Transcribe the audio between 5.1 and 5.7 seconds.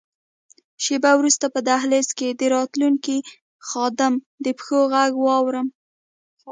واورم.